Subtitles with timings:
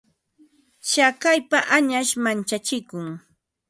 [0.85, 3.07] Tsakaypa añash manchachikun.